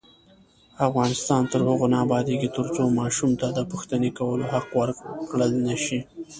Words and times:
افغانستان 0.87 1.41
تر 1.51 1.61
هغو 1.69 1.85
نه 1.93 1.97
ابادیږي، 2.05 2.49
ترڅو 2.57 2.83
ماشوم 2.99 3.31
ته 3.41 3.47
د 3.57 3.59
پوښتنې 3.71 4.09
کولو 4.19 4.45
حق 4.53 4.69
ورکړل 4.79 5.51
نشي. 5.67 5.99